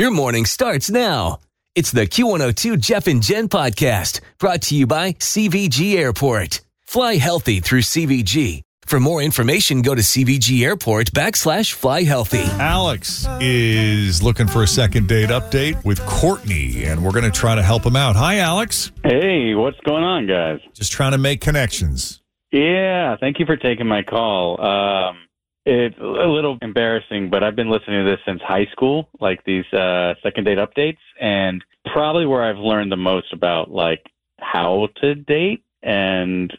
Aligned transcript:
Your 0.00 0.10
morning 0.10 0.46
starts 0.46 0.88
now. 0.88 1.40
It's 1.74 1.90
the 1.90 2.06
Q102 2.06 2.80
Jeff 2.80 3.06
and 3.06 3.22
Jen 3.22 3.50
podcast 3.50 4.22
brought 4.38 4.62
to 4.62 4.74
you 4.74 4.86
by 4.86 5.12
CVG 5.12 5.94
Airport. 5.94 6.62
Fly 6.86 7.16
healthy 7.16 7.60
through 7.60 7.82
CVG. 7.82 8.62
For 8.86 8.98
more 8.98 9.20
information, 9.20 9.82
go 9.82 9.94
to 9.94 10.00
CVG 10.00 10.64
Airport 10.64 11.12
backslash 11.12 11.74
fly 11.74 12.04
healthy. 12.04 12.44
Alex 12.58 13.26
is 13.42 14.22
looking 14.22 14.46
for 14.46 14.62
a 14.62 14.66
second 14.66 15.06
date 15.06 15.28
update 15.28 15.84
with 15.84 16.00
Courtney, 16.06 16.84
and 16.84 17.04
we're 17.04 17.12
going 17.12 17.30
to 17.30 17.30
try 17.30 17.54
to 17.54 17.62
help 17.62 17.84
him 17.84 17.94
out. 17.94 18.16
Hi, 18.16 18.38
Alex. 18.38 18.92
Hey, 19.04 19.54
what's 19.54 19.80
going 19.80 20.02
on, 20.02 20.26
guys? 20.26 20.60
Just 20.72 20.92
trying 20.92 21.12
to 21.12 21.18
make 21.18 21.42
connections. 21.42 22.22
Yeah, 22.52 23.16
thank 23.20 23.38
you 23.38 23.44
for 23.44 23.58
taking 23.58 23.86
my 23.86 24.02
call. 24.02 24.62
Um, 24.62 25.18
it's 25.66 25.96
a 25.98 26.02
little 26.04 26.58
embarrassing, 26.62 27.30
but 27.30 27.42
I've 27.44 27.56
been 27.56 27.70
listening 27.70 28.04
to 28.04 28.10
this 28.10 28.20
since 28.26 28.40
high 28.42 28.66
school, 28.72 29.08
like 29.20 29.44
these 29.44 29.64
uh, 29.72 30.14
second 30.22 30.44
date 30.44 30.58
updates, 30.58 30.98
and 31.20 31.62
probably 31.92 32.26
where 32.26 32.42
I've 32.42 32.58
learned 32.58 32.90
the 32.92 32.96
most 32.96 33.32
about 33.32 33.70
like 33.70 34.02
how 34.38 34.88
to 35.02 35.14
date 35.14 35.62
and 35.82 36.52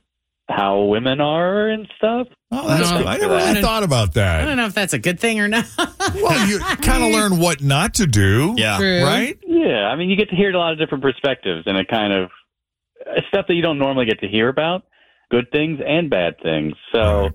how 0.49 0.81
women 0.83 1.21
are 1.21 1.69
and 1.69 1.87
stuff. 1.97 2.27
Oh, 2.51 2.67
that's 2.67 2.91
No, 2.91 2.97
good. 2.99 3.07
I 3.07 3.17
never 3.17 3.33
I 3.33 3.37
really 3.37 3.53
don't- 3.55 3.63
thought 3.63 3.83
about 3.83 4.13
that. 4.15 4.41
I 4.41 4.45
don't 4.45 4.57
know 4.57 4.65
if 4.65 4.73
that's 4.73 4.93
a 4.93 4.99
good 4.99 5.19
thing 5.19 5.39
or 5.39 5.47
not. 5.47 5.65
Well, 6.13 6.45
you 6.47 6.59
kind 6.59 7.03
of 7.03 7.11
learn 7.13 7.39
what 7.39 7.61
not 7.61 7.93
to 7.95 8.05
do. 8.07 8.53
Yeah. 8.57 8.77
True. 8.77 9.01
Right? 9.03 9.39
Yeah, 9.47 9.85
I 9.87 9.95
mean, 9.95 10.09
you 10.09 10.17
get 10.17 10.29
to 10.29 10.35
hear 10.35 10.51
a 10.51 10.57
lot 10.57 10.73
of 10.73 10.77
different 10.79 11.01
perspectives 11.03 11.63
and 11.67 11.77
it 11.77 11.87
kind 11.87 12.11
of 12.11 12.29
uh, 13.07 13.21
stuff 13.29 13.45
that 13.47 13.53
you 13.53 13.61
don't 13.61 13.77
normally 13.79 14.05
get 14.05 14.19
to 14.19 14.27
hear 14.27 14.49
about, 14.49 14.83
good 15.29 15.49
things 15.51 15.79
and 15.85 16.09
bad 16.09 16.35
things. 16.43 16.73
So, 16.93 16.99
Right. 17.23 17.31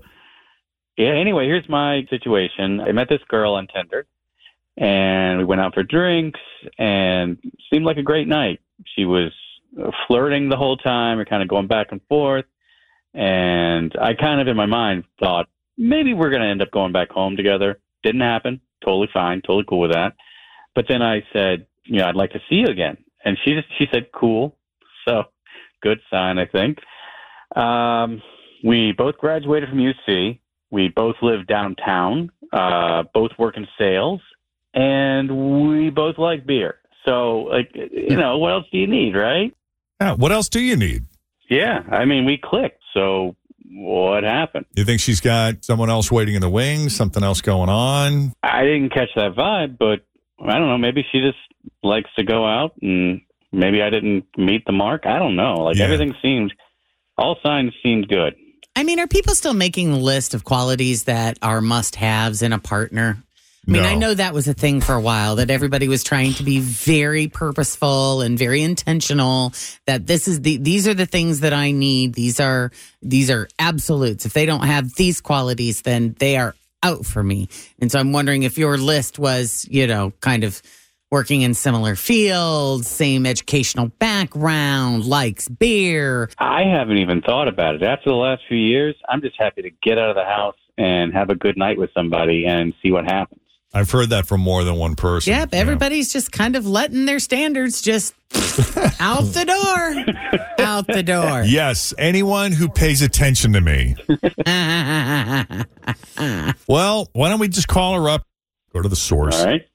Yeah. 0.97 1.09
Anyway, 1.09 1.45
here's 1.45 1.67
my 1.69 2.05
situation. 2.09 2.81
I 2.81 2.91
met 2.91 3.09
this 3.09 3.21
girl 3.27 3.53
on 3.53 3.67
Tinder, 3.67 4.05
and 4.77 5.39
we 5.39 5.45
went 5.45 5.61
out 5.61 5.73
for 5.73 5.83
drinks, 5.83 6.39
and 6.77 7.37
seemed 7.71 7.85
like 7.85 7.97
a 7.97 8.03
great 8.03 8.27
night. 8.27 8.59
She 8.95 9.05
was 9.05 9.31
flirting 10.07 10.49
the 10.49 10.57
whole 10.57 10.77
time, 10.77 11.19
or 11.19 11.25
kind 11.25 11.43
of 11.43 11.49
going 11.49 11.67
back 11.67 11.87
and 11.91 12.01
forth, 12.09 12.45
and 13.13 13.93
I 13.99 14.13
kind 14.13 14.41
of 14.41 14.47
in 14.47 14.57
my 14.57 14.65
mind 14.65 15.03
thought 15.19 15.47
maybe 15.77 16.13
we're 16.13 16.29
going 16.29 16.41
to 16.41 16.47
end 16.47 16.61
up 16.61 16.71
going 16.71 16.91
back 16.91 17.09
home 17.09 17.37
together. 17.37 17.79
Didn't 18.03 18.21
happen. 18.21 18.61
Totally 18.83 19.09
fine. 19.13 19.41
Totally 19.41 19.65
cool 19.67 19.79
with 19.79 19.93
that. 19.93 20.13
But 20.75 20.85
then 20.87 21.01
I 21.01 21.23
said, 21.33 21.67
you 21.83 21.99
know, 21.99 22.07
I'd 22.07 22.15
like 22.15 22.31
to 22.31 22.39
see 22.49 22.57
you 22.57 22.67
again. 22.67 22.97
And 23.23 23.37
she 23.43 23.53
just, 23.53 23.67
she 23.77 23.85
said, 23.91 24.11
cool. 24.13 24.55
So 25.07 25.23
good 25.81 25.99
sign, 26.11 26.37
I 26.37 26.45
think. 26.45 26.79
Um, 27.55 28.21
we 28.63 28.91
both 28.91 29.17
graduated 29.17 29.69
from 29.69 29.79
UC. 29.79 30.39
We 30.69 30.89
both 30.89 31.15
live 31.21 31.47
downtown, 31.47 32.31
uh, 32.51 33.03
both 33.13 33.31
work 33.37 33.55
in 33.57 33.67
sales, 33.77 34.21
and 34.73 35.69
we 35.69 35.89
both 35.89 36.17
like 36.17 36.45
beer. 36.45 36.75
So, 37.05 37.39
like, 37.51 37.71
you 37.73 38.17
know, 38.17 38.37
what 38.37 38.51
else 38.51 38.65
do 38.71 38.77
you 38.77 38.87
need, 38.87 39.15
right? 39.15 39.55
Yeah, 40.01 40.13
what 40.13 40.31
else 40.31 40.49
do 40.49 40.59
you 40.59 40.75
need? 40.75 41.05
Yeah. 41.49 41.83
I 41.89 42.03
mean, 42.05 42.25
we 42.25 42.37
clicked. 42.37 42.81
So 42.93 43.35
what 43.71 44.23
happened? 44.23 44.65
You 44.75 44.83
think 44.83 44.99
she's 44.99 45.21
got 45.21 45.63
someone 45.63 45.89
else 45.89 46.11
waiting 46.11 46.35
in 46.35 46.41
the 46.41 46.49
wings, 46.49 46.95
something 46.95 47.23
else 47.23 47.39
going 47.41 47.69
on? 47.69 48.33
I 48.43 48.63
didn't 48.63 48.89
catch 48.89 49.09
that 49.15 49.35
vibe, 49.35 49.77
but 49.77 50.05
I 50.45 50.57
don't 50.59 50.67
know. 50.67 50.77
Maybe 50.77 51.05
she 51.11 51.21
just 51.21 51.37
likes 51.81 52.09
to 52.17 52.23
go 52.23 52.45
out, 52.45 52.73
and 52.81 53.21
maybe 53.53 53.81
I 53.81 53.89
didn't 53.89 54.25
meet 54.37 54.65
the 54.65 54.73
mark. 54.73 55.05
I 55.05 55.17
don't 55.17 55.35
know. 55.37 55.55
Like 55.63 55.77
Yeah. 55.77 55.85
everything 55.85 56.13
seemed, 56.21 56.53
all 57.17 57.37
signs 57.41 57.73
seemed 57.81 58.09
good. 58.09 58.35
I 58.77 58.83
mean, 58.83 58.99
are 58.99 59.07
people 59.07 59.33
still 59.33 59.55
making 59.55 59.91
a 59.91 59.97
list 59.97 60.35
of 60.35 60.43
qualities 60.43 61.05
that 61.05 61.39
are 61.41 61.61
must 61.61 61.95
haves 61.95 62.43
in 62.43 62.53
a 62.53 62.59
partner? 62.59 63.17
I 63.67 63.71
mean, 63.71 63.81
No. 63.81 63.89
I 63.89 63.95
know 63.95 64.13
that 64.13 64.35
was 64.35 64.47
a 64.47 64.53
thing 64.53 64.81
for 64.81 64.93
a 64.93 65.01
while 65.01 65.37
that 65.37 65.49
everybody 65.49 65.87
was 65.87 66.03
trying 66.03 66.35
to 66.35 66.43
be 66.43 66.59
very 66.59 67.27
purposeful 67.27 68.21
and 68.21 68.37
very 68.37 68.61
intentional 68.61 69.51
that 69.87 70.05
this 70.05 70.27
is 70.27 70.41
the 70.41 70.57
these 70.57 70.87
are 70.87 70.93
the 70.93 71.07
things 71.07 71.39
that 71.39 71.53
I 71.53 71.71
need. 71.71 72.13
These 72.13 72.39
are 72.39 72.71
these 73.01 73.31
are 73.31 73.49
absolutes. 73.57 74.27
If 74.27 74.33
they 74.33 74.45
don't 74.45 74.63
have 74.63 74.93
these 74.93 75.21
qualities, 75.21 75.81
then 75.81 76.15
they 76.19 76.37
are 76.37 76.53
out 76.83 77.03
for 77.03 77.23
me. 77.23 77.49
And 77.79 77.91
so 77.91 77.97
I'm 77.97 78.11
wondering 78.13 78.43
if 78.43 78.59
your 78.59 78.77
list 78.77 79.17
was, 79.17 79.65
you 79.71 79.87
know, 79.87 80.13
kind 80.21 80.43
of 80.43 80.61
working 81.11 81.41
in 81.41 81.53
similar 81.53 81.95
fields, 81.95 82.87
same 82.87 83.25
educational 83.25 83.87
background, 83.99 85.05
likes 85.05 85.47
beer. 85.47 86.29
I 86.37 86.63
haven't 86.63 86.97
even 86.97 87.21
thought 87.21 87.47
about 87.47 87.75
it. 87.75 87.83
After 87.83 88.09
the 88.09 88.15
last 88.15 88.43
few 88.47 88.57
years, 88.57 88.95
I'm 89.09 89.21
just 89.21 89.35
happy 89.39 89.61
to 89.61 89.69
get 89.81 89.97
out 89.97 90.09
of 90.09 90.15
the 90.15 90.25
house 90.25 90.55
and 90.77 91.13
have 91.13 91.29
a 91.29 91.35
good 91.35 91.57
night 91.57 91.77
with 91.77 91.89
somebody 91.93 92.45
and 92.45 92.73
see 92.83 92.91
what 92.91 93.05
happens. 93.05 93.41
I've 93.73 93.91
heard 93.91 94.09
that 94.11 94.27
from 94.27 94.41
more 94.41 94.63
than 94.63 94.75
one 94.75 94.95
person. 94.95 95.33
Yep, 95.33 95.49
Yeah. 95.53 95.59
everybody's 95.59 96.11
just 96.11 96.31
kind 96.31 96.55
of 96.55 96.65
letting 96.65 97.05
their 97.05 97.19
standards 97.19 97.81
just 97.81 98.13
out 98.99 99.21
the 99.23 99.45
door. 99.45 100.65
out 100.65 100.87
the 100.87 101.03
door. 101.03 101.43
Yes, 101.43 101.93
anyone 101.97 102.51
who 102.53 102.69
pays 102.69 103.01
attention 103.01 103.53
to 103.53 103.61
me. 103.61 103.95
Well, 106.67 107.09
why 107.13 107.29
don't 107.29 107.39
we 107.39 107.47
just 107.47 107.67
call 107.67 108.01
her 108.01 108.09
up, 108.09 108.23
go 108.73 108.81
to 108.81 108.89
the 108.89 108.95
source, 108.95 109.39
All 109.39 109.45
right. 109.45 109.65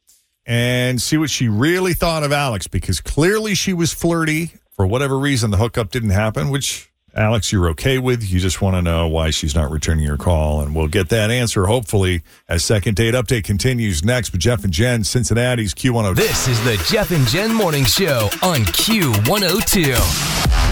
And 0.47 1.01
see 1.01 1.17
what 1.17 1.31
she 1.31 1.49
really 1.49 1.95
thought 1.95 2.23
of 2.23 2.33
Alex? 2.33 2.67
Because 2.67 3.01
clearly 3.01 3.55
she 3.55 3.73
was 3.73 3.93
flirty. 3.93 4.53
For 4.71 4.87
whatever 4.87 5.19
reason, 5.19 5.51
the 5.51 5.59
hookup 5.59 5.91
didn't 5.91 6.11
happen, 6.11 6.51
which, 6.51 6.91
Alex, 7.15 7.53
you're 7.53 7.69
okay 7.71 7.99
with. 7.99 8.25
You 8.25 8.41
just 8.41 8.63
want 8.63 8.75
to 8.75 8.83
know 8.83 9.07
why 9.07 9.31
she's 9.31 9.55
not 9.55 9.71
returning 9.71 10.05
your 10.05 10.17
call. 10.17 10.63
And 10.63 10.75
we'll 10.75 10.89
get 10.89 11.11
that 11.11 11.31
answer, 11.31 11.67
hopefully, 11.67 12.23
as 12.49 12.65
Second 12.65 12.97
Date 12.97 13.15
Update 13.15 13.45
continues 13.45 14.03
next 14.03 14.33
with 14.33 14.41
Jeff 14.41 14.65
and 14.65 14.73
Jen, 14.73 15.05
Cincinnati's 15.05 15.75
Q102. 15.75 16.17
This 16.17 16.49
is 16.49 16.63
the 16.65 16.83
Jeff 16.91 17.11
and 17.11 17.27
Jen 17.27 17.53
Morning 17.53 17.85
Show 17.85 18.31
on 18.43 18.61
Q102. 18.61 20.72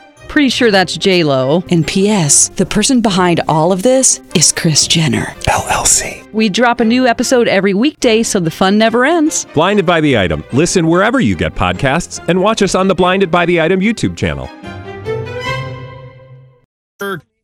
Pretty 0.31 0.47
sure 0.47 0.71
that's 0.71 0.95
J 0.95 1.25
Lo. 1.25 1.61
And 1.71 1.85
P.S. 1.85 2.47
The 2.55 2.65
person 2.65 3.01
behind 3.01 3.41
all 3.49 3.73
of 3.73 3.83
this 3.83 4.21
is 4.33 4.53
Kris 4.53 4.87
Jenner 4.87 5.25
LLC. 5.41 6.31
We 6.31 6.47
drop 6.47 6.79
a 6.79 6.85
new 6.85 7.05
episode 7.05 7.49
every 7.49 7.73
weekday, 7.73 8.23
so 8.23 8.39
the 8.39 8.49
fun 8.49 8.77
never 8.77 9.03
ends. 9.03 9.45
Blinded 9.53 9.85
by 9.85 9.99
the 9.99 10.17
item. 10.17 10.45
Listen 10.53 10.87
wherever 10.87 11.19
you 11.19 11.35
get 11.35 11.53
podcasts, 11.53 12.25
and 12.29 12.39
watch 12.39 12.61
us 12.61 12.75
on 12.75 12.87
the 12.87 12.95
Blinded 12.95 13.29
by 13.29 13.45
the 13.45 13.59
Item 13.59 13.81
YouTube 13.81 14.15
channel. 14.15 14.49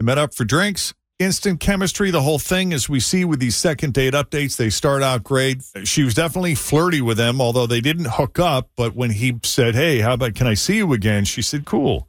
Met 0.02 0.18
up 0.18 0.34
for 0.34 0.46
drinks. 0.46 0.94
Instant 1.20 1.60
chemistry, 1.60 2.10
the 2.10 2.22
whole 2.22 2.40
thing, 2.40 2.72
as 2.72 2.88
we 2.88 3.02
see 3.02 3.26
with 3.26 3.42
these 3.42 3.58
second 3.58 3.96
date 3.96 4.14
updates, 4.14 4.56
they 4.56 4.70
start 4.70 5.04
out 5.04 5.26
great. 5.26 5.62
She 5.84 6.04
was 6.04 6.14
definitely 6.14 6.56
flirty 6.56 7.02
with 7.02 7.20
him, 7.20 7.42
although 7.42 7.68
they 7.68 7.82
didn't 7.82 8.12
hook 8.12 8.40
up. 8.40 8.70
But 8.78 8.96
when 8.96 9.10
he 9.10 9.38
said, 9.44 9.76
Hey, 9.76 10.00
how 10.00 10.14
about 10.14 10.36
can 10.36 10.48
I 10.48 10.54
see 10.54 10.78
you 10.78 10.94
again? 10.94 11.26
She 11.26 11.42
said, 11.42 11.66
Cool. 11.66 12.08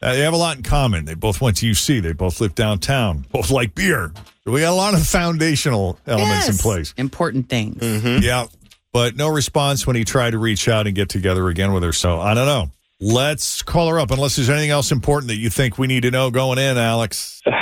Uh, 0.00 0.12
they 0.12 0.20
have 0.20 0.34
a 0.34 0.36
lot 0.38 0.56
in 0.56 0.62
common. 0.62 1.04
They 1.04 1.14
both 1.14 1.40
went 1.40 1.56
to 1.58 1.66
UC. 1.70 2.02
They 2.02 2.12
both 2.12 2.40
live 2.40 2.54
downtown. 2.54 3.26
Both 3.32 3.50
like 3.50 3.74
beer. 3.74 4.12
So 4.44 4.52
we 4.52 4.60
got 4.60 4.72
a 4.72 4.76
lot 4.76 4.94
of 4.94 5.04
foundational 5.06 5.98
elements 6.06 6.48
in 6.48 6.56
place. 6.56 6.94
Important 6.96 7.48
things. 7.48 7.82
Yeah. 8.24 8.46
But 8.92 9.16
no 9.16 9.28
response 9.28 9.86
when 9.86 9.96
he 9.96 10.04
tried 10.04 10.30
to 10.30 10.38
reach 10.38 10.68
out 10.68 10.86
and 10.86 10.94
get 10.96 11.08
together 11.08 11.48
again 11.48 11.72
with 11.72 11.82
her. 11.82 11.92
So 11.92 12.20
I 12.20 12.34
don't 12.34 12.46
know. 12.46 12.70
Let's 13.00 13.62
call 13.62 13.88
her 13.90 14.00
up 14.00 14.10
unless 14.10 14.36
there's 14.36 14.50
anything 14.50 14.70
else 14.70 14.90
important 14.90 15.28
that 15.28 15.36
you 15.36 15.50
think 15.50 15.78
we 15.78 15.86
need 15.86 16.02
to 16.02 16.10
know 16.10 16.30
going 16.30 16.58
in, 16.58 16.78
Alex. 16.78 17.42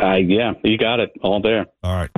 Uh, 0.00 0.14
yeah, 0.14 0.54
you 0.64 0.78
got 0.78 0.98
it 0.98 1.10
all 1.20 1.42
there. 1.42 1.66
All 1.82 1.94
right. 1.94 2.08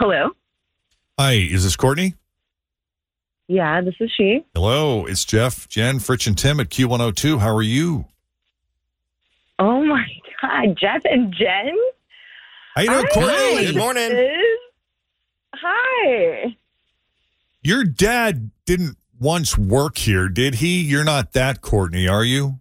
Hello. 0.00 0.30
Hi, 1.18 1.32
is 1.32 1.64
this 1.64 1.76
Courtney? 1.76 2.14
Yeah, 3.48 3.82
this 3.82 3.96
is 4.00 4.10
she. 4.16 4.46
Hello, 4.54 5.04
it's 5.04 5.26
Jeff, 5.26 5.68
Jen, 5.68 5.98
Fritch, 5.98 6.26
and 6.26 6.38
Tim 6.38 6.58
at 6.58 6.70
Q102. 6.70 7.38
How 7.38 7.54
are 7.54 7.60
you? 7.60 8.06
Oh 9.58 9.84
my 9.84 10.06
God, 10.40 10.74
Jeff 10.80 11.02
and 11.04 11.34
Jen. 11.34 11.76
How 12.74 12.80
you 12.80 12.88
doing, 12.88 13.06
Hi. 13.10 13.12
Courtney? 13.12 13.66
Good 13.66 13.76
morning. 13.76 14.08
Sis. 14.08 14.30
Hi. 15.56 16.56
Your 17.60 17.84
dad 17.84 18.52
didn't 18.64 18.96
once 19.20 19.58
work 19.58 19.98
here, 19.98 20.30
did 20.30 20.54
he? 20.54 20.80
You're 20.80 21.04
not 21.04 21.34
that 21.34 21.60
Courtney, 21.60 22.08
are 22.08 22.24
you? 22.24 22.58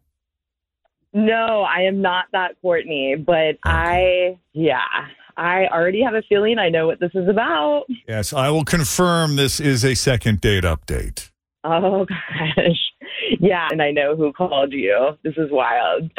No, 1.13 1.61
I 1.61 1.83
am 1.83 2.01
not 2.01 2.25
that 2.33 2.57
Courtney, 2.61 3.15
but 3.15 3.57
I, 3.63 4.37
yeah, 4.51 5.07
I 5.39 5.67
already 5.67 6.01
have 6.01 6.15
a 6.15 6.21
feeling 6.23 6.59
I 6.59 6.67
know 6.67 6.85
what 6.85 6.99
this 6.99 7.11
is 7.15 7.29
about. 7.29 7.85
Yes, 8.05 8.33
I 8.33 8.49
will 8.49 8.65
confirm 8.65 9.37
this 9.37 9.61
is 9.61 9.85
a 9.85 9.95
second 9.95 10.41
date 10.41 10.65
update. 10.65 11.29
Oh 11.63 12.05
gosh. 12.57 12.91
Yeah, 13.39 13.69
and 13.71 13.81
I 13.81 13.91
know 13.91 14.17
who 14.17 14.33
called 14.33 14.73
you. 14.73 15.17
This 15.23 15.35
is 15.37 15.49
wild. 15.49 16.11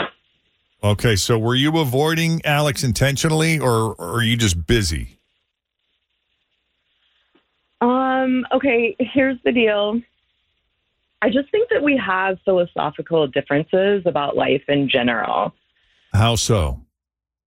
Okay, 0.82 1.16
so 1.16 1.38
were 1.38 1.54
you 1.54 1.76
avoiding 1.78 2.40
Alex 2.46 2.82
intentionally 2.82 3.58
or, 3.58 3.94
or 3.96 4.16
are 4.16 4.22
you 4.22 4.38
just 4.38 4.66
busy? 4.66 5.18
Um, 7.82 8.46
okay, 8.54 8.96
here's 8.98 9.36
the 9.44 9.52
deal. 9.52 10.00
I 11.20 11.28
just 11.28 11.50
think 11.50 11.68
that 11.68 11.82
we 11.82 12.00
have 12.04 12.38
philosophical 12.46 13.26
differences 13.26 14.02
about 14.06 14.34
life 14.34 14.62
in 14.68 14.88
general. 14.88 15.52
How 16.14 16.36
so? 16.36 16.80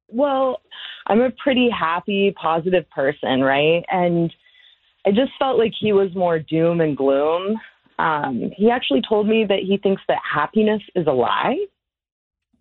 Well, 0.09 0.61
I'm 1.07 1.21
a 1.21 1.31
pretty 1.31 1.69
happy, 1.69 2.33
positive 2.39 2.89
person, 2.89 3.41
right? 3.41 3.83
And 3.91 4.33
I 5.05 5.11
just 5.11 5.31
felt 5.37 5.57
like 5.57 5.73
he 5.79 5.93
was 5.93 6.15
more 6.15 6.39
doom 6.39 6.81
and 6.81 6.95
gloom. 6.95 7.59
Um, 7.99 8.51
he 8.55 8.69
actually 8.69 9.01
told 9.07 9.27
me 9.27 9.45
that 9.45 9.59
he 9.59 9.77
thinks 9.77 10.01
that 10.07 10.19
happiness 10.23 10.81
is 10.95 11.07
a 11.07 11.11
lie. 11.11 11.57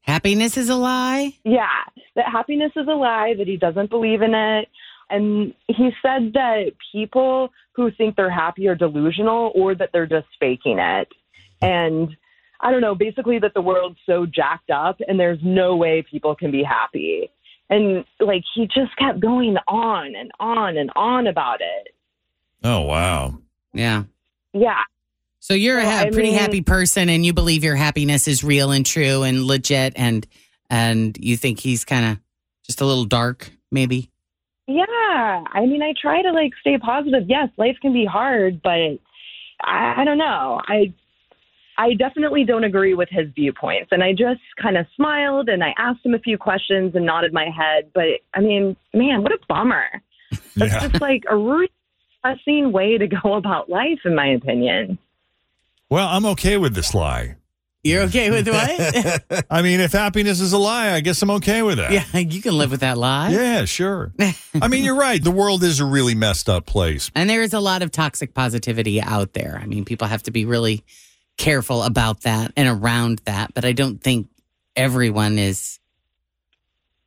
Happiness 0.03 0.57
is 0.57 0.69
a 0.69 0.75
lie. 0.75 1.33
Yeah, 1.45 1.85
that 2.17 2.27
happiness 2.27 2.73
is 2.77 2.89
a 2.89 2.95
lie, 2.95 3.35
that 3.39 3.47
he 3.47 3.57
doesn't 3.57 3.91
believe 3.91 4.23
in 4.23 4.35
it. 4.35 4.69
And 5.11 5.55
he 5.69 5.91
said 6.03 6.33
that 6.33 6.73
people 6.91 7.51
who 7.75 7.91
think 7.91 8.17
they're 8.17 8.31
happy 8.31 8.67
are 8.67 8.75
delusional 8.75 9.53
or 9.55 9.75
that 9.75 9.91
they're 9.93 10.07
just 10.07 10.27
faking 10.41 10.79
it. 10.79 11.09
And 11.61 12.17
I 12.61 12.71
don't 12.71 12.81
know, 12.81 12.95
basically 12.95 13.39
that 13.41 13.55
the 13.55 13.63
world's 13.63 13.99
so 14.07 14.27
jacked 14.27 14.71
up 14.71 14.99
and 15.07 15.19
there's 15.19 15.39
no 15.43 15.77
way 15.77 16.05
people 16.11 16.35
can 16.35 16.51
be 16.51 16.63
happy. 16.63 17.31
And 17.73 18.05
like 18.21 18.45
he 18.55 18.67
just 18.67 18.95
kept 18.99 19.19
going 19.21 19.57
on 19.67 20.15
and 20.15 20.31
on 20.39 20.77
and 20.77 20.91
on 20.95 21.27
about 21.27 21.61
it. 21.61 21.95
Oh, 22.63 22.83
wow. 22.83 23.39
Yeah. 23.73 24.05
Yeah. 24.53 24.83
So 25.41 25.55
you're 25.55 25.79
a 25.79 25.85
ha- 25.85 26.03
pretty 26.13 26.31
mean- 26.31 26.39
happy 26.39 26.61
person, 26.61 27.09
and 27.09 27.25
you 27.25 27.33
believe 27.33 27.65
your 27.65 27.75
happiness 27.75 28.29
is 28.29 28.45
real 28.45 28.71
and 28.71 28.85
true 28.85 29.23
and 29.23 29.45
legit, 29.45 29.95
and 29.97 30.27
and 30.71 31.17
you 31.19 31.37
think 31.37 31.61
he's 31.61 31.85
kind 31.85 32.05
of 32.07 32.19
just 32.65 32.81
a 32.81 32.85
little 32.85 33.05
dark, 33.05 33.51
maybe. 33.71 34.11
Yeah. 34.69 34.85
I 35.53 35.67
mean, 35.67 35.83
I 35.83 35.95
try 36.01 36.23
to 36.23 36.31
like 36.33 36.53
stay 36.61 36.79
positive. 36.79 37.25
Yes, 37.27 37.49
life 37.57 37.77
can 37.83 37.93
be 37.93 38.05
hard, 38.05 38.63
but 38.63 38.99
I, 39.63 39.95
I 39.97 40.05
don't 40.05 40.19
know. 40.19 40.61
I 40.67 40.93
I 41.79 41.95
definitely 41.95 42.45
don't 42.45 42.65
agree 42.65 42.95
with 42.95 43.09
his 43.11 43.29
viewpoints. 43.35 43.89
And 43.93 44.03
I 44.03 44.13
just 44.13 44.41
kind 44.61 44.77
of 44.77 44.87
smiled 44.95 45.49
and 45.49 45.65
I 45.65 45.75
asked 45.79 46.05
him 46.05 46.15
a 46.15 46.19
few 46.19 46.37
questions 46.39 46.95
and 46.95 47.07
nodded 47.07 47.33
my 47.33 47.47
head. 47.47 47.91
But 47.95 48.21
I 48.35 48.41
mean, 48.41 48.77
man, 48.95 49.23
what 49.23 49.33
a 49.33 49.39
bummer. 49.49 49.87
That's 50.57 50.73
Yeah. 50.75 50.89
just 50.89 51.01
like 51.01 51.25
a 51.31 51.37
really 51.37 51.71
depressing 52.17 52.73
way 52.73 52.99
to 52.99 53.07
go 53.07 53.35
about 53.35 53.69
life, 53.71 54.01
in 54.05 54.15
my 54.15 54.29
opinion. 54.29 54.99
Well, 55.91 56.09
I'm 56.09 56.25
okay 56.27 56.57
with 56.57 56.75
this 56.75 56.95
lie. 56.95 57.37
You're 57.85 58.03
okay 58.03 58.31
with 58.31 58.47
what? 58.49 59.45
I 59.51 59.61
mean, 59.61 59.81
if 59.81 59.91
happiness 59.91 60.41
is 60.41 60.53
a 60.53 60.59
lie, 60.59 60.93
I 60.93 61.01
guess 61.01 61.21
I'm 61.21 61.31
okay 61.33 61.63
with 61.63 61.79
that. 61.79 61.91
yeah, 61.91 62.19
you 62.21 62.41
can 62.41 62.57
live 62.57 62.71
with 62.71 62.81
that 62.81 62.97
lie. 62.97 63.31
Yeah, 63.31 63.65
sure. 63.65 64.13
I 64.61 64.69
mean, 64.69 64.85
you're 64.85 64.95
right. 64.97 65.23
The 65.23 65.33
world 65.33 65.65
is 65.65 65.81
a 65.81 65.85
really 65.85 66.15
messed 66.15 66.49
up 66.49 66.65
place. 66.65 67.11
And 67.17 67.29
there 67.29 67.43
is 67.43 67.53
a 67.53 67.59
lot 67.59 67.83
of 67.83 67.91
toxic 67.91 68.35
positivity 68.35 69.03
out 69.03 69.33
there. 69.33 69.59
I 69.61 69.67
mean, 69.67 69.85
people 69.85 70.07
have 70.07 70.23
to 70.25 70.31
be 70.31 70.45
really 70.45 70.85
careful 71.43 71.83
about 71.83 72.21
that 72.23 72.53
and 72.57 72.69
around 72.69 73.21
that. 73.25 73.53
But 73.55 73.65
I 73.65 73.73
don't 73.73 74.01
think 74.01 74.29
everyone 74.77 75.39
is. 75.39 75.79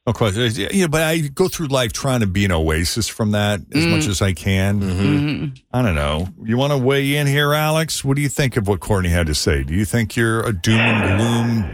No 0.06 0.14
question. 0.14 0.68
Yeah, 0.72 0.86
but 0.86 1.02
I 1.02 1.18
go 1.18 1.48
through 1.48 1.68
life 1.68 1.92
trying 1.92 2.20
to 2.20 2.28
be 2.28 2.46
an 2.46 2.52
oasis 2.52 3.08
from 3.08 3.32
that 3.32 3.62
as 3.74 3.86
Mm. 3.86 3.90
much 3.90 4.06
as 4.06 4.22
I 4.22 4.34
can. 4.34 4.80
Mhm. 4.82 5.62
I 5.74 5.82
don't 5.82 5.96
know. 5.96 6.28
You 6.44 6.58
want 6.58 6.74
to 6.74 6.78
weigh 6.78 7.16
in 7.16 7.26
here, 7.26 7.54
Alex? 7.54 8.06
What 8.06 8.16
do 8.16 8.22
you 8.22 8.30
think 8.30 8.56
of 8.56 8.68
what 8.68 8.82
Courtney 8.82 9.10
had 9.10 9.26
to 9.28 9.34
say? 9.34 9.64
Do 9.64 9.74
you 9.74 9.84
think 9.84 10.16
you're 10.16 10.46
a 10.46 10.54
doom 10.54 10.80
and 10.80 11.20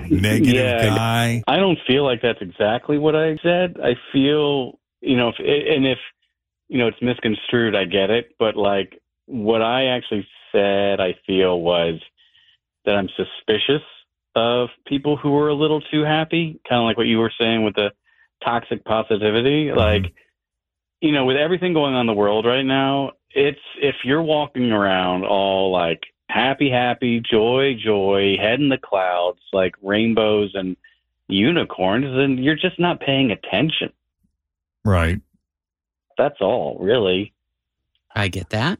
gloom 0.09 0.21
negative 0.21 0.53
Yeah. 0.55 0.95
guy? 0.95 1.43
I 1.45 1.57
don't 1.57 1.77
feel 1.85 2.05
like 2.05 2.21
that's 2.21 2.41
exactly 2.41 2.97
what 2.97 3.17
I 3.17 3.35
said. 3.43 3.75
I 3.83 3.95
feel, 4.13 4.79
you 5.01 5.17
know, 5.17 5.27
if, 5.29 5.35
and 5.39 5.85
if, 5.85 5.99
you 6.69 6.77
know, 6.77 6.87
it's 6.87 7.01
misconstrued, 7.01 7.75
I 7.75 7.83
get 7.83 8.11
it. 8.11 8.33
But 8.39 8.55
like 8.55 8.97
what 9.25 9.61
I 9.61 9.87
actually 9.87 10.25
said, 10.53 11.01
I 11.01 11.15
feel 11.27 11.59
was 11.59 11.99
that 12.85 12.95
I'm 12.95 13.09
suspicious 13.15 13.83
of 14.35 14.69
people 14.87 15.17
who 15.17 15.37
are 15.37 15.49
a 15.49 15.53
little 15.53 15.81
too 15.81 16.03
happy, 16.03 16.59
kind 16.67 16.81
of 16.81 16.85
like 16.85 16.97
what 16.97 17.07
you 17.07 17.19
were 17.19 17.33
saying 17.39 17.63
with 17.63 17.75
the 17.75 17.91
toxic 18.43 18.83
positivity. 18.85 19.67
Mm-hmm. 19.67 19.77
Like, 19.77 20.13
you 21.01 21.11
know, 21.11 21.25
with 21.25 21.37
everything 21.37 21.73
going 21.73 21.93
on 21.93 22.01
in 22.01 22.07
the 22.07 22.13
world 22.13 22.45
right 22.45 22.65
now, 22.65 23.11
it's 23.31 23.59
if 23.81 23.95
you're 24.03 24.21
walking 24.21 24.71
around 24.71 25.25
all 25.25 25.71
like 25.71 26.01
happy, 26.29 26.69
happy, 26.69 27.19
joy, 27.21 27.75
joy, 27.83 28.35
head 28.39 28.59
in 28.59 28.69
the 28.69 28.77
clouds, 28.77 29.39
like 29.51 29.75
rainbows 29.81 30.51
and 30.53 30.77
unicorns, 31.27 32.05
then 32.15 32.37
you're 32.37 32.55
just 32.55 32.79
not 32.79 32.99
paying 32.99 33.31
attention. 33.31 33.91
Right. 34.83 35.21
That's 36.17 36.41
all, 36.41 36.77
really. 36.79 37.33
I 38.15 38.27
get 38.27 38.49
that. 38.49 38.79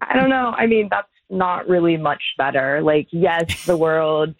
I 0.00 0.14
don't 0.14 0.28
know. 0.28 0.54
I 0.56 0.66
mean, 0.66 0.88
that's 0.90 1.08
not 1.30 1.68
really 1.68 1.96
much 1.96 2.22
better. 2.38 2.80
Like, 2.82 3.08
yes, 3.10 3.64
the 3.66 3.76
world 3.86 4.34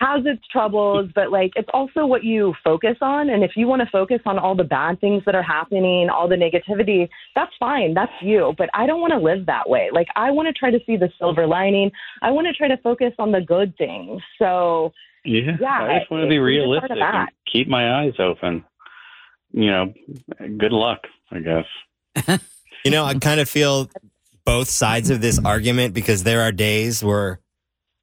has 0.00 0.26
its 0.26 0.42
troubles, 0.50 1.08
but 1.14 1.30
like, 1.30 1.52
it's 1.54 1.68
also 1.72 2.04
what 2.06 2.24
you 2.24 2.54
focus 2.64 2.96
on. 3.00 3.30
And 3.30 3.44
if 3.44 3.52
you 3.56 3.68
want 3.68 3.82
to 3.82 3.88
focus 3.90 4.20
on 4.26 4.38
all 4.38 4.56
the 4.56 4.64
bad 4.64 5.00
things 5.00 5.22
that 5.26 5.34
are 5.34 5.42
happening, 5.42 6.08
all 6.10 6.28
the 6.28 6.34
negativity, 6.34 7.08
that's 7.36 7.52
fine. 7.60 7.94
That's 7.94 8.12
you. 8.20 8.54
But 8.58 8.68
I 8.74 8.86
don't 8.86 9.00
want 9.00 9.12
to 9.12 9.18
live 9.18 9.46
that 9.46 9.68
way. 9.68 9.90
Like, 9.92 10.08
I 10.16 10.30
want 10.32 10.48
to 10.48 10.52
try 10.52 10.70
to 10.70 10.80
see 10.86 10.96
the 10.96 11.08
silver 11.18 11.46
lining. 11.46 11.92
I 12.20 12.30
want 12.32 12.48
to 12.48 12.52
try 12.52 12.68
to 12.68 12.76
focus 12.78 13.12
on 13.18 13.30
the 13.30 13.40
good 13.40 13.76
things. 13.78 14.20
So, 14.38 14.92
Yeah, 15.24 15.56
Yeah, 15.60 15.82
I 15.82 15.98
just 16.00 16.10
want 16.10 16.24
to 16.24 16.28
be 16.28 16.36
it's 16.36 16.42
really 16.42 16.80
part 16.80 16.90
realistic 16.90 16.98
and 17.00 17.28
keep 17.52 17.68
my 17.68 18.02
eyes 18.02 18.14
open. 18.18 18.64
You 19.52 19.70
know, 19.70 19.94
good 20.58 20.72
luck, 20.72 21.02
I 21.30 21.38
guess. 21.38 22.40
You 22.84 22.90
know, 22.90 23.04
I 23.04 23.14
kind 23.14 23.38
of 23.38 23.48
feel 23.48 23.88
both 24.44 24.68
sides 24.68 25.10
of 25.10 25.20
this 25.20 25.38
argument 25.44 25.94
because 25.94 26.24
there 26.24 26.42
are 26.42 26.52
days 26.52 27.02
where 27.02 27.40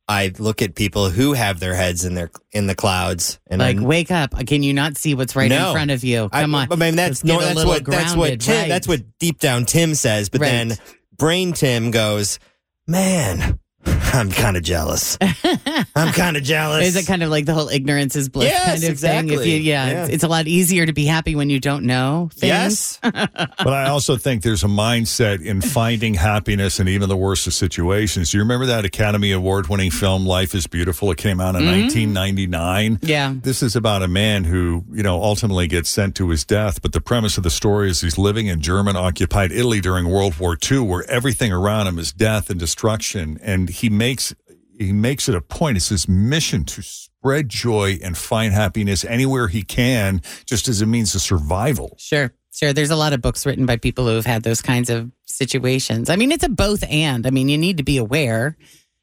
I 0.08 0.32
look 0.40 0.62
at 0.62 0.74
people 0.74 1.10
who 1.10 1.34
have 1.34 1.60
their 1.60 1.76
heads 1.76 2.04
in 2.06 2.16
their 2.16 2.32
in 2.52 2.66
the 2.68 2.74
clouds 2.76 3.40
and 3.48 3.60
like, 3.60 3.76
I'm- 3.78 3.86
wake 3.86 4.10
up! 4.10 4.34
Can 4.48 4.64
you 4.64 4.74
not 4.74 4.98
see 4.98 5.14
what's 5.14 5.36
right 5.36 5.50
No. 5.50 5.68
in 5.68 5.74
front 5.74 5.92
of 5.92 6.04
you? 6.04 6.30
Come 6.30 6.56
I, 6.56 6.62
on. 6.64 6.72
I 6.74 6.76
mean, 6.76 6.96
that's 6.96 7.24
no, 7.24 7.40
that's 7.40 7.64
what 7.64 7.86
that's 7.86 8.16
what 8.16 8.40
Tim, 8.40 8.56
right. 8.58 8.68
that's 8.70 8.88
what 8.88 9.02
deep 9.20 9.40
down 9.40 9.66
Tim 9.66 9.94
says. 9.96 10.30
But 10.30 10.42
Right. 10.42 10.50
then 10.50 10.78
brain 11.16 11.54
Tim 11.54 11.92
goes, 11.92 12.40
man, 12.88 13.60
I'm 14.12 14.32
kind 14.32 14.58
of 14.58 14.64
jealous. 14.64 15.18
I'm 15.96 16.12
kind 16.14 16.36
of 16.36 16.44
jealous. 16.44 16.88
Is 16.88 16.96
it 16.96 17.06
kind 17.06 17.24
of 17.24 17.30
like 17.30 17.46
the 17.46 17.54
whole 17.54 17.70
ignorance 17.70 18.16
is 18.16 18.28
bliss 18.28 18.50
Yes, 18.50 18.82
kind 18.82 18.92
of 18.94 19.00
thing? 19.00 19.30
If 19.30 19.46
you, 19.46 19.56
yeah, 19.58 19.88
Yeah. 19.90 20.04
It's, 20.06 20.16
it's 20.16 20.24
a 20.24 20.28
lot 20.28 20.48
easier 20.48 20.86
to 20.86 20.94
be 20.94 21.06
happy 21.06 21.36
when 21.36 21.50
you 21.50 21.60
don't 21.60 21.86
know 21.86 22.30
things. 22.34 22.50
Yes. 22.50 23.00
but 23.04 23.68
I 23.68 23.88
also 23.90 24.18
think 24.18 24.42
there's 24.44 24.64
a 24.64 24.68
mindset 24.68 25.42
in 25.44 25.62
finding 25.62 26.16
happiness 26.16 26.80
in 26.80 26.88
even 26.88 27.08
the 27.08 27.16
worst 27.18 27.48
of 27.48 27.54
situations. 27.54 28.32
Do 28.32 28.38
you 28.38 28.44
remember 28.44 28.66
that 28.66 28.84
Academy 28.84 29.32
Award 29.32 29.68
winning 29.68 29.92
film, 29.92 30.26
Life 30.26 30.56
is 30.56 30.66
Beautiful? 30.68 31.12
It 31.12 31.18
came 31.18 31.40
out 31.40 31.56
in 31.56 31.62
Mhm. 31.62 31.84
1999. 31.84 33.00
Yeah. 33.04 33.34
This 33.42 33.62
is 33.64 33.76
about 33.76 34.04
a 34.04 34.08
man 34.08 34.44
who, 34.44 34.84
you 34.92 35.04
know, 35.04 35.22
ultimately 35.22 35.68
gets 35.68 35.90
sent 35.90 36.16
to 36.16 36.30
his 36.30 36.44
death. 36.44 36.82
But 36.82 36.94
the 36.94 37.02
premise 37.02 37.38
of 37.38 37.44
the 37.44 37.50
story 37.52 37.90
is 37.90 38.02
he's 38.02 38.18
living 38.18 38.48
in 38.48 38.60
German 38.62 38.96
occupied 38.96 39.52
Italy 39.52 39.80
during 39.80 40.10
World 40.10 40.38
War 40.40 40.58
II, 40.70 40.80
where 40.80 41.10
everything 41.10 41.52
around 41.54 41.88
him 41.88 42.00
is 42.00 42.12
death 42.12 42.50
and 42.50 42.60
destruction. 42.60 43.40
And 43.42 43.69
he 43.70 43.90
makes 43.90 44.34
he 44.78 44.92
makes 44.94 45.28
it 45.28 45.36
a 45.36 45.42
point. 45.42 45.78
It's 45.78 45.90
his 45.90 46.08
mission 46.08 46.64
to 46.66 46.82
spread 46.82 47.50
joy 47.50 48.00
and 48.02 48.18
find 48.18 48.54
happiness 48.54 49.04
anywhere 49.04 49.48
he 49.50 49.62
can, 49.62 50.22
just 50.46 50.68
as 50.70 50.82
a 50.82 50.86
means 50.86 51.14
of 51.16 51.22
survival. 51.22 51.96
Sure, 52.00 52.34
sure. 52.54 52.72
There's 52.72 52.90
a 52.92 52.96
lot 52.96 53.12
of 53.14 53.22
books 53.22 53.46
written 53.46 53.66
by 53.66 53.76
people 53.78 54.06
who 54.08 54.16
have 54.16 54.26
had 54.26 54.44
those 54.44 54.62
kinds 54.62 54.90
of 54.90 55.12
situations. 55.26 56.10
I 56.10 56.16
mean, 56.16 56.32
it's 56.32 56.46
a 56.46 56.50
both 56.50 56.84
and. 56.90 57.28
I 57.28 57.30
mean, 57.30 57.50
you 57.50 57.58
need 57.58 57.78
to 57.78 57.84
be 57.84 57.98
aware, 57.98 58.56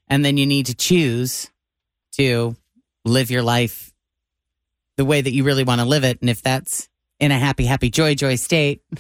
and 0.08 0.24
then 0.24 0.36
you 0.38 0.46
need 0.46 0.66
to 0.66 0.74
choose 0.74 1.50
to 2.12 2.56
live 3.04 3.30
your 3.30 3.42
life 3.42 3.92
the 4.96 5.04
way 5.04 5.20
that 5.20 5.32
you 5.32 5.44
really 5.44 5.64
want 5.64 5.82
to 5.82 5.84
live 5.86 6.04
it. 6.04 6.20
And 6.22 6.30
if 6.30 6.40
that's 6.40 6.88
in 7.20 7.30
a 7.32 7.38
happy, 7.38 7.66
happy, 7.66 7.90
joy, 7.90 8.14
joy 8.14 8.36
state, 8.36 8.82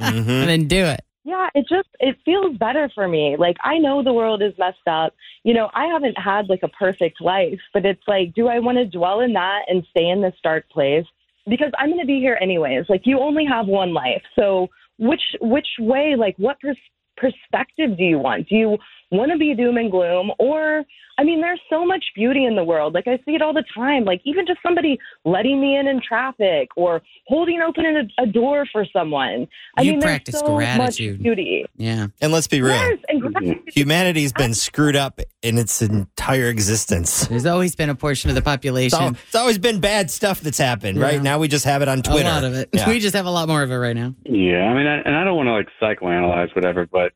Mm-hmm. 0.00 0.26
then 0.26 0.66
do 0.66 0.84
it. 0.86 1.04
Yeah, 1.24 1.48
it 1.54 1.66
just 1.68 1.88
it 2.00 2.16
feels 2.24 2.56
better 2.56 2.90
for 2.94 3.06
me. 3.06 3.36
Like 3.38 3.56
I 3.62 3.78
know 3.78 4.02
the 4.02 4.12
world 4.12 4.42
is 4.42 4.52
messed 4.58 4.88
up. 4.88 5.14
You 5.44 5.54
know, 5.54 5.70
I 5.72 5.86
haven't 5.86 6.18
had 6.18 6.48
like 6.48 6.62
a 6.64 6.68
perfect 6.68 7.20
life, 7.20 7.60
but 7.72 7.86
it's 7.86 8.02
like, 8.08 8.34
do 8.34 8.48
I 8.48 8.58
want 8.58 8.78
to 8.78 8.86
dwell 8.86 9.20
in 9.20 9.32
that 9.34 9.62
and 9.68 9.86
stay 9.90 10.08
in 10.08 10.20
this 10.20 10.34
dark 10.42 10.68
place? 10.70 11.06
Because 11.48 11.70
I'm 11.78 11.88
going 11.88 12.00
to 12.00 12.06
be 12.06 12.18
here 12.18 12.38
anyways. 12.40 12.86
Like 12.88 13.02
you 13.04 13.20
only 13.20 13.44
have 13.44 13.66
one 13.66 13.92
life. 13.92 14.22
So 14.36 14.68
which 14.98 15.22
which 15.40 15.66
way 15.78 16.16
like 16.16 16.36
what 16.38 16.58
pers- 16.60 16.76
perspective 17.16 17.96
do 17.96 18.04
you 18.04 18.18
want? 18.18 18.48
Do 18.48 18.56
you 18.56 18.78
want 19.12 19.30
to 19.30 19.38
be 19.38 19.54
doom 19.54 19.76
and 19.76 19.90
gloom 19.90 20.30
or 20.40 20.82
I 21.18 21.24
mean 21.24 21.42
there's 21.42 21.60
so 21.68 21.84
much 21.84 22.02
beauty 22.16 22.46
in 22.46 22.56
the 22.56 22.64
world. 22.64 22.94
Like 22.94 23.06
I 23.06 23.18
see 23.26 23.34
it 23.34 23.42
all 23.42 23.52
the 23.52 23.64
time. 23.74 24.04
Like 24.06 24.22
even 24.24 24.46
just 24.46 24.60
somebody 24.62 24.98
letting 25.26 25.60
me 25.60 25.76
in 25.76 25.86
in 25.86 26.00
traffic 26.00 26.70
or 26.76 27.02
holding 27.28 27.60
open 27.60 27.84
a, 28.18 28.22
a 28.22 28.26
door 28.26 28.66
for 28.72 28.86
someone. 28.92 29.46
I 29.76 29.82
You 29.82 29.90
mean 29.92 30.00
there's 30.00 30.20
so 30.30 30.56
gratitude. 30.56 31.18
much 31.18 31.22
beauty. 31.22 31.66
Yeah. 31.76 32.06
And 32.22 32.32
let's 32.32 32.46
be 32.48 32.62
real. 32.62 32.74
Yes, 32.74 32.98
and. 33.08 33.22
Mm-hmm. 33.22 33.68
Humanity's 33.74 34.32
been 34.32 34.54
screwed 34.54 34.96
up 34.96 35.20
in 35.42 35.58
its 35.58 35.80
entire 35.82 36.46
existence. 36.48 37.26
There's 37.28 37.46
always 37.46 37.74
been 37.76 37.88
a 37.90 37.94
portion 37.94 38.30
of 38.30 38.34
the 38.34 38.40
It's, 38.40 38.44
population. 38.46 39.16
it's 39.26 39.34
always 39.34 39.58
been 39.58 39.80
bad 39.80 40.10
stuff 40.10 40.40
that's 40.40 40.58
happened, 40.58 40.98
Yeah. 40.98 41.04
right? 41.04 41.22
Now 41.22 41.38
we 41.38 41.48
just 41.48 41.64
have 41.66 41.82
it 41.82 41.88
on 41.88 42.02
twitter 42.02 42.20
a 42.20 42.22
Twitter. 42.22 42.30
lot 42.30 42.44
of 42.44 42.54
it. 42.54 42.68
Yeah. 42.72 42.88
We 42.92 42.98
just 43.00 43.14
have 43.14 43.26
a 43.26 43.30
lot 43.30 43.48
more 43.48 43.62
of 43.62 43.70
it 43.70 43.76
right 43.76 43.96
now. 43.96 44.14
Yeah, 44.24 44.64
I 44.64 44.74
mean, 44.74 44.86
I, 44.86 44.98
and 45.04 45.14
I 45.16 45.24
don't 45.24 45.36
want 45.36 45.46
to 45.48 45.52
like 45.52 45.68
psychoanalyze 45.80 46.54
whatever, 46.54 46.86
but 46.90 47.12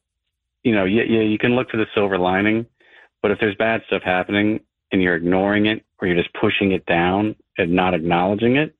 you 0.66 0.74
know, 0.74 0.84
yeah, 0.84 1.04
yeah, 1.08 1.20
you 1.20 1.38
can 1.38 1.54
look 1.54 1.70
for 1.70 1.76
the 1.76 1.86
silver 1.94 2.18
lining, 2.18 2.66
but 3.22 3.30
if 3.30 3.38
there's 3.38 3.54
bad 3.54 3.82
stuff 3.86 4.02
happening 4.04 4.58
and 4.90 5.00
you're 5.00 5.14
ignoring 5.14 5.66
it 5.66 5.84
or 6.00 6.08
you're 6.08 6.16
just 6.16 6.34
pushing 6.34 6.72
it 6.72 6.84
down 6.86 7.36
and 7.56 7.70
not 7.70 7.94
acknowledging 7.94 8.56
it, 8.56 8.74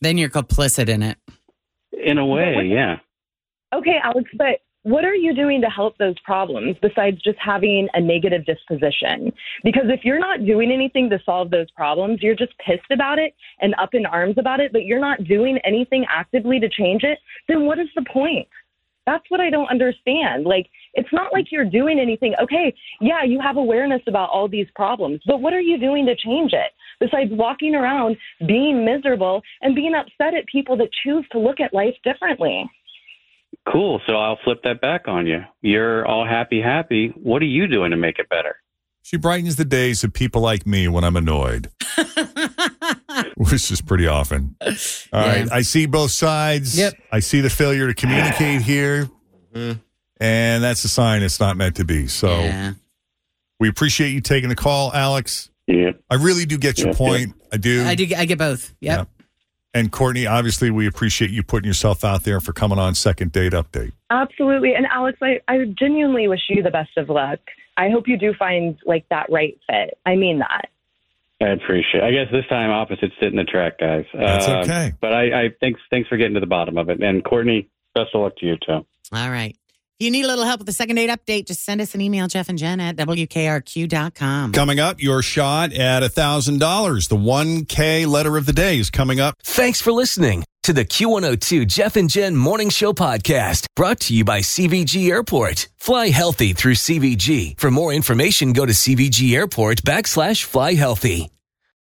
Then 0.00 0.16
you're 0.16 0.30
complicit 0.30 0.88
in 0.88 1.02
it. 1.02 1.18
in 1.92 2.16
a 2.16 2.24
way, 2.24 2.62
yeah. 2.64 2.96
Okay, 3.74 3.98
Alex, 4.02 4.30
but 4.38 4.60
what 4.82 5.04
are 5.04 5.14
you 5.14 5.34
doing 5.34 5.60
to 5.60 5.68
help 5.68 5.98
those 5.98 6.18
problems 6.24 6.74
besides 6.80 7.20
just 7.22 7.38
having 7.38 7.86
a 7.92 8.00
negative 8.00 8.46
disposition? 8.46 9.30
Because 9.62 9.88
if 9.88 10.00
you're 10.04 10.18
not 10.18 10.46
doing 10.46 10.72
anything 10.72 11.10
to 11.10 11.20
solve 11.26 11.50
those 11.50 11.70
problems, 11.72 12.22
you're 12.22 12.34
just 12.34 12.54
pissed 12.66 12.90
about 12.90 13.18
it 13.18 13.34
and 13.60 13.74
up 13.78 13.90
in 13.92 14.06
arms 14.06 14.36
about 14.38 14.60
it, 14.60 14.72
but 14.72 14.86
you're 14.86 14.98
not 14.98 15.22
doing 15.24 15.58
anything 15.64 16.06
actively 16.10 16.58
to 16.60 16.68
change 16.70 17.02
it, 17.02 17.18
then 17.46 17.66
what 17.66 17.78
is 17.78 17.88
the 17.94 18.06
point? 18.10 18.48
That's 19.06 19.24
what 19.28 19.40
I 19.40 19.50
don't 19.50 19.68
understand. 19.68 20.44
Like, 20.44 20.70
it's 20.94 21.08
not 21.12 21.32
like 21.32 21.46
you're 21.52 21.64
doing 21.68 21.98
anything. 22.00 22.34
Okay, 22.42 22.74
yeah, 23.00 23.22
you 23.24 23.40
have 23.40 23.56
awareness 23.56 24.02
about 24.06 24.30
all 24.30 24.48
these 24.48 24.66
problems, 24.74 25.20
but 25.26 25.40
what 25.40 25.52
are 25.52 25.60
you 25.60 25.78
doing 25.78 26.06
to 26.06 26.16
change 26.16 26.52
it? 26.52 26.70
Besides 27.00 27.30
walking 27.32 27.74
around 27.74 28.16
being 28.46 28.84
miserable 28.84 29.40
and 29.62 29.74
being 29.74 29.94
upset 29.94 30.34
at 30.34 30.46
people 30.50 30.76
that 30.78 30.88
choose 31.04 31.24
to 31.32 31.38
look 31.38 31.60
at 31.60 31.72
life 31.72 31.94
differently. 32.04 32.68
Cool. 33.70 34.00
So 34.06 34.14
I'll 34.16 34.38
flip 34.44 34.60
that 34.64 34.80
back 34.80 35.08
on 35.08 35.26
you. 35.26 35.40
You're 35.62 36.06
all 36.06 36.26
happy, 36.26 36.60
happy. 36.60 37.08
What 37.16 37.42
are 37.42 37.46
you 37.46 37.66
doing 37.66 37.90
to 37.90 37.96
make 37.96 38.18
it 38.18 38.28
better? 38.28 38.56
She 39.02 39.16
brightens 39.16 39.56
the 39.56 39.64
days 39.64 40.04
of 40.04 40.12
people 40.12 40.40
like 40.42 40.66
me 40.66 40.86
when 40.88 41.04
I'm 41.04 41.16
annoyed, 41.16 41.70
which 43.36 43.70
is 43.70 43.80
pretty 43.80 44.06
often. 44.06 44.56
All 44.60 44.68
right, 45.12 45.46
Yeah. 45.46 45.48
I 45.50 45.62
see 45.62 45.86
both 45.86 46.10
sides. 46.10 46.78
Yep. 46.78 46.94
I 47.10 47.20
see 47.20 47.40
the 47.40 47.50
failure 47.50 47.86
to 47.86 47.94
communicate 47.94 48.62
here, 48.62 49.08
Mm-hmm. 49.54 49.80
And 50.20 50.62
that's 50.62 50.84
a 50.84 50.88
sign 50.88 51.22
it's 51.22 51.40
not 51.40 51.56
meant 51.56 51.76
to 51.76 51.84
be. 51.84 52.06
So 52.06 52.28
Yeah. 52.28 52.72
we 53.58 53.68
appreciate 53.68 54.10
you 54.10 54.20
taking 54.20 54.48
the 54.48 54.56
call, 54.56 54.92
Alex. 54.92 55.50
Yeah. 55.66 55.92
I 56.10 56.16
really 56.16 56.44
do 56.46 56.58
get 56.58 56.78
your 56.78 56.88
Yep, 56.88 56.96
point. 56.96 57.34
I 57.52 57.56
do. 57.56 57.84
I 57.86 57.94
do. 57.94 58.06
I 58.16 58.24
get 58.26 58.38
both. 58.38 58.74
Yep. 58.80 58.98
Yeah. 58.98 59.04
And 59.72 59.92
Courtney, 59.92 60.26
obviously, 60.26 60.70
we 60.70 60.86
appreciate 60.88 61.30
you 61.30 61.44
putting 61.44 61.68
yourself 61.68 62.02
out 62.04 62.24
there 62.24 62.40
for 62.40 62.52
coming 62.52 62.78
on 62.80 62.94
Second 62.96 63.30
Date 63.30 63.52
Update. 63.52 63.92
Absolutely. 64.10 64.74
And 64.74 64.84
Alex, 64.86 65.18
I, 65.22 65.40
I 65.46 65.64
genuinely 65.78 66.26
wish 66.26 66.40
you 66.48 66.60
the 66.62 66.70
best 66.72 66.90
of 66.96 67.08
luck. 67.08 67.38
I 67.76 67.88
hope 67.88 68.08
you 68.08 68.16
do 68.16 68.34
find 68.36 68.76
like 68.84 69.08
that 69.10 69.26
right 69.30 69.56
fit. 69.68 69.96
I 70.04 70.16
mean 70.16 70.40
that. 70.40 70.70
I 71.40 71.50
appreciate. 71.50 72.02
I 72.02 72.10
guess 72.10 72.26
this 72.32 72.44
time 72.48 72.70
opposites 72.70 73.14
sit 73.20 73.28
in 73.30 73.36
the 73.36 73.44
track, 73.44 73.78
guys. 73.78 74.04
That's 74.12 74.48
Uh, 74.48 74.58
okay. 74.64 74.92
But 75.00 75.14
I, 75.14 75.44
I 75.44 75.48
thanks 75.60 75.80
thanks 75.88 76.08
for 76.08 76.16
getting 76.16 76.34
to 76.34 76.40
the 76.40 76.46
bottom 76.46 76.76
of 76.76 76.90
it. 76.90 77.00
And 77.00 77.24
Courtney, 77.24 77.68
best 77.94 78.10
of 78.12 78.22
luck 78.22 78.36
to 78.38 78.46
you 78.46 78.56
too. 78.66 78.84
All 79.12 79.30
right. 79.30 79.56
If 80.00 80.04
you 80.06 80.12
need 80.12 80.24
a 80.24 80.28
little 80.28 80.46
help 80.46 80.60
with 80.60 80.66
the 80.66 80.72
second 80.72 80.96
date 80.96 81.10
update, 81.10 81.46
just 81.46 81.62
send 81.62 81.82
us 81.82 81.94
an 81.94 82.00
email, 82.00 82.26
Jeff 82.26 82.48
and 82.48 82.56
Jen 82.56 82.80
at 82.80 82.96
WKRQ.com. 82.96 84.52
Coming 84.52 84.80
up, 84.80 84.98
your 85.02 85.20
shot 85.20 85.74
at 85.74 86.02
$1,000. 86.02 87.08
The 87.10 87.16
1K 87.16 88.06
letter 88.06 88.38
of 88.38 88.46
the 88.46 88.54
day 88.54 88.78
is 88.78 88.88
coming 88.88 89.20
up. 89.20 89.34
Thanks 89.42 89.82
for 89.82 89.92
listening 89.92 90.42
to 90.62 90.72
the 90.72 90.86
Q102 90.86 91.66
Jeff 91.66 91.96
and 91.96 92.08
Jen 92.08 92.34
Morning 92.34 92.70
Show 92.70 92.94
podcast 92.94 93.66
brought 93.76 94.00
to 94.00 94.14
you 94.14 94.24
by 94.24 94.40
CVG 94.40 95.10
Airport. 95.10 95.68
Fly 95.76 96.08
healthy 96.08 96.54
through 96.54 96.76
CVG. 96.76 97.60
For 97.60 97.70
more 97.70 97.92
information, 97.92 98.54
go 98.54 98.64
to 98.64 98.72
CVG 98.72 99.34
Airport 99.34 99.82
backslash 99.82 100.44
fly 100.44 100.72
healthy. 100.72 101.30